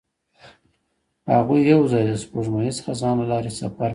[1.35, 3.89] هغوی یوځای د سپوږمیز خزان له لارې سفر پیل کړ.